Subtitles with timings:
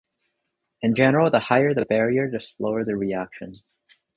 [0.81, 3.51] In general, the higher the barrier, the slower the reaction.